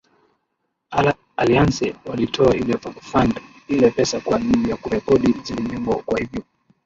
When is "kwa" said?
4.19-4.37, 5.95-6.19